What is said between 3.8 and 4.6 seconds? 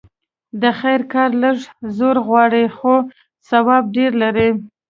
ډېر لري.